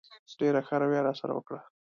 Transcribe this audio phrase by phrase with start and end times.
[0.39, 1.59] ډېره ښه رویه یې راسره وکړه.